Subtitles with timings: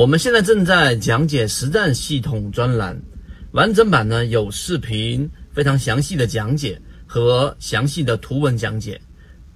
[0.00, 2.98] 我们现在正在讲解实战系统专栏，
[3.52, 8.98] 完整版呢有视频，非常详细的讲解和详细的图文讲解，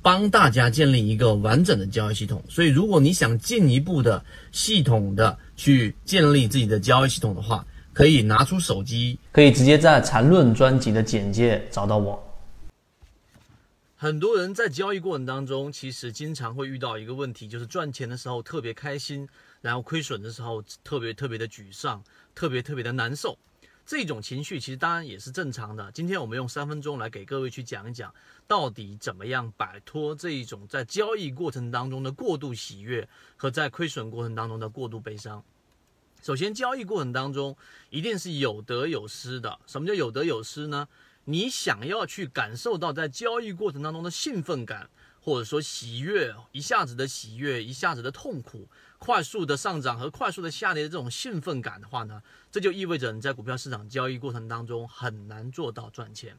[0.03, 2.45] 帮大家建立一个完整的交易系统。
[2.46, 4.22] 所以，如果你想进一步的
[4.53, 12.22] 系统的去建立自己的交易系统的话，可以拿出手机，可以直接在缠论专辑的简介找到我。
[13.97, 19.27] 很多人在交易过程当中，其实经常会遇到一个问题，就是赚钱的时候特别开心，
[19.65, 23.39] 然后亏损的时候特别特别的沮丧，特别特别的难受。
[23.87, 25.91] 这种情绪其实当然也是正常的。
[25.93, 28.15] 今天我们用三分钟来给各位去讲一讲，
[28.47, 35.42] 到底怎么样摆脱这一种在交易过程当中的过度喜悦和在亏损过程当中的过度悲伤。
[36.23, 37.56] 首先，交易过程当中
[37.89, 39.59] 一定是有得有失的。
[39.67, 40.87] 什么叫有得有失呢？
[41.25, 44.91] 你想要去感受到在交易过程当中的兴奋感，
[45.24, 56.36] 或者说喜悦，一下子的喜悦，一下子的痛苦，快速的上涨和快速的下跌的这种兴奋感的话呢，这就意味着你在股票市场交易过程当中很难做到赚钱。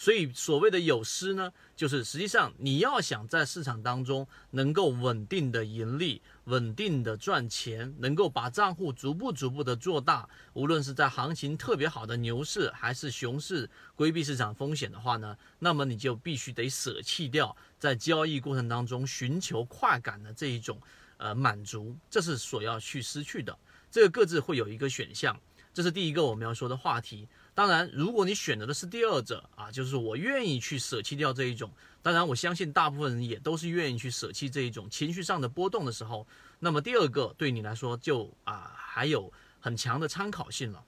[0.00, 20.80] 所以所谓的有失呢，就是实际上你要想在市场当中能够稳定的盈利、稳定的赚钱，能够把账户逐步逐步的做大，无论是在行情特别好的牛市还是熊市，规避市场风险的话呢，那么你就必须得舍弃掉在交易过程当中寻求快感的这一种
[21.16, 23.58] 呃满足，这是所要去失去的。
[23.90, 25.36] 这个各自会有一个选项，
[25.74, 27.26] 这是第一个我们要说的话题。
[27.58, 31.68] 当然，如果你选择的是第二者啊，就是我愿意去舍弃掉这一种。
[32.00, 36.24] 当然，我相信大部分人也都是愿意去舍弃这一种情绪上的波动的时候。
[36.60, 40.84] 那么第二个对你来说就啊还有很强的参考性了。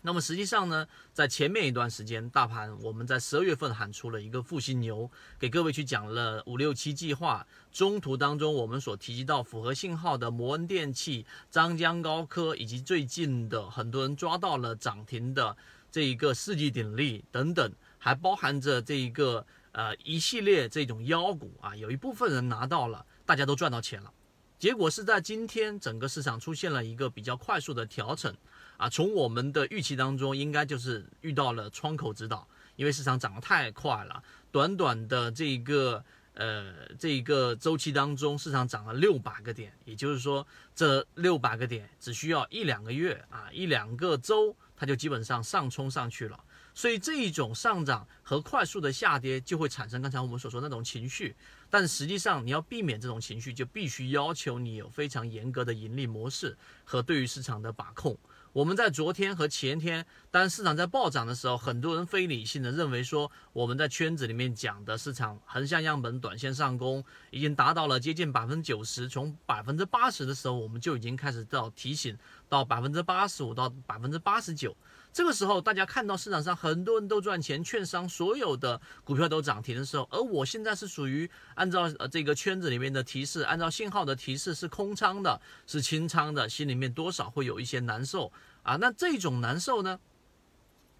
[0.00, 7.44] 那么实际上呢，在前面一段时间，大盘我们在十二月份喊出了一个复兴牛，给各位去讲了五六七计划。
[7.72, 15.56] 中途当中，我们所提及到符合信号的摩恩电器、张江高科，以及最近的很多人抓到了涨停的。
[15.96, 24.12] 这一个世纪鼎力等等，还包含着这一个呃一系列这种妖股啊，有一部分人拿到了，大家都赚到钱了。
[24.58, 28.36] 结果是在今天整个市场出现了一个比较快速的调整
[28.76, 32.46] 啊，从我们的预期当中，应该就是遇到了窗口指导，
[32.76, 44.54] 因为市场涨得太快了，短短的这一个呃这一个周期当中，市场涨了六百个点，也就是说这六百个点只需要一两个月啊，一两个周。
[44.76, 46.38] 它就基本上上冲上去了，
[46.74, 51.34] 所以这一种上涨和快速的下跌就会产生刚才我们所说那种情绪，
[51.70, 58.16] 但实际上你要避免这种情绪，就必须要求你有非常严格的盈利模式和对于市场的把控。
[58.56, 72.16] 我们在昨天和前天，当市场在暴涨的时候，很多人非理性的认为说，我们在圈子里面讲的市场横向样本短线上攻已经达到了接近百分之九十，从百分之八十的时候，我们就已经开始到提醒
[72.48, 74.74] 到百分之八十五到百分之八十九。
[75.16, 88.30] 这个时候，大家看到市场上很多人都赚钱，券商所有的股票都涨停的时候，而我现在是属于按照呃这个圈子里面的提示，按照信号的提示是空仓的，是清仓的，心里面多少会有一些难受
[88.62, 88.76] 啊。
[88.76, 89.98] 那这种难受呢，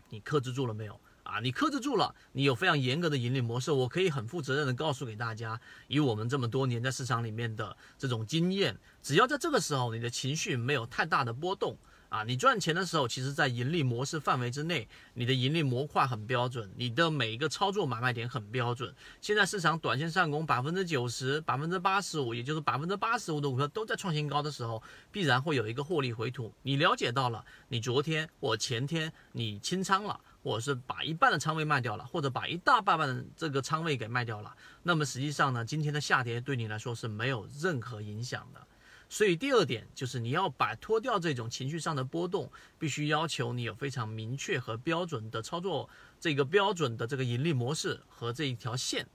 [0.08, 1.38] 你克制住了没有啊？
[1.40, 11.76] 你克制住了，你有非常严格的盈利模式，我可以很负责任的告诉给大家，以我们这么多年在市场里面的这种经验，只要在这个时候你的情绪没有太大的波动。
[12.16, 18.94] 啊，你赚钱的时候，其实，在盈利模式范围之内，你的盈利模块很标准，你的每一个操作买卖点很标准。
[19.20, 24.82] 现在市场短线上攻百分之九十、百分之八十五，也就是百分之八十五的股票都在创新高的时候，
[25.12, 26.50] 必然会有一个获利回吐。
[26.62, 38.66] 你了解到了，你昨天或前天你清仓了，或者是把一半的仓位卖掉了，或者把一大半半的这个仓位给卖掉了，那么实际上呢，今天的下跌对你来说是没有任何影响的。
[39.08, 49.06] 所以第二点就是你要摆脱掉这种情绪上的波动，必须要求你有非常明确和标准的操作，这个标准的这个盈利模式和这一条线。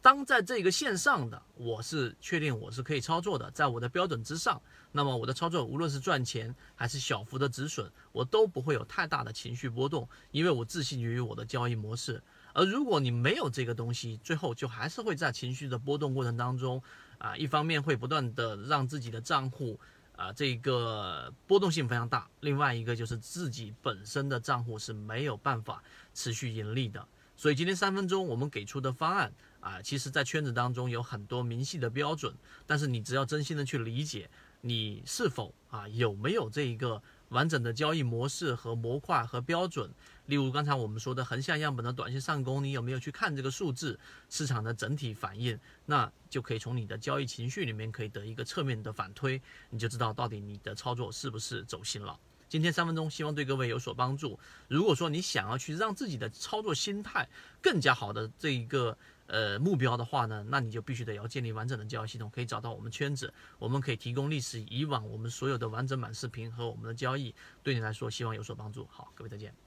[0.00, 4.60] 当在这个线上的，我是确定我是可以操作的，在我的标准之上，
[4.92, 12.22] 那么我的操作无论是赚钱还是小幅的止损，我都不会有太大的情绪波动，因为我自信于我的交易模式。
[12.54, 16.82] 而如果你没有这个东西，最后就还是会在情绪的波动过程当中。
[17.18, 19.80] 啊，一方面会不断的让自己的账户
[20.14, 27.06] 啊这个波动性非常大，另外一个就是自己本身的账户是没有办法持续盈利的。
[27.34, 32.34] 所以今天三分钟我们给出的方案啊，其实在圈子当中有很多明细的标准，
[32.66, 34.28] 但是你只要真心的去理解，
[34.60, 37.00] 你是否啊有没有这一个。
[37.34, 39.90] 完整的交易模式和模块和标准。
[40.26, 43.98] 例如刚才我们说的横向样本的短线上攻，你有没有去看这个数字
[44.30, 45.58] 市场的整体反应？
[45.84, 52.18] 那就可以从你的交易情绪里面可以得一个侧面的反推，你就知道到底你的操作是不是走心了。
[52.54, 54.38] 今天三分钟，希望对各位有所帮助。
[54.68, 57.28] 如果说你想要去让自己的操作心态
[57.60, 58.96] 更加好的这一个
[59.26, 62.30] 呃目标的话呢，那你就必须得要建立完整的交易系统。
[62.30, 67.34] 可以找到我们圈子，我们可以提供历史以往我们所有的完整版视频和我们的交易，
[67.64, 68.86] 对你来说希望有所帮助。
[68.88, 69.63] 好，各位再见。